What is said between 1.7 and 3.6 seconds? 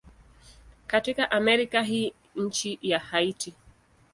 ni nchi ya Haiti.